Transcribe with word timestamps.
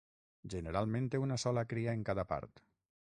Generalment 0.53 1.09
té 1.15 1.21
una 1.25 1.39
sola 1.45 1.67
cria 1.75 1.95
en 1.99 2.03
cada 2.09 2.29
part. 2.35 2.65